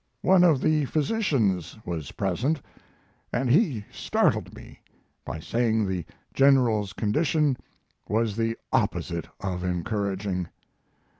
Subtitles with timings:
[0.23, 2.59] One of the physicians was present,
[3.31, 4.79] and he startled me
[5.23, 7.55] by saying the General's condition
[8.09, 10.47] was the opposite of encouraging.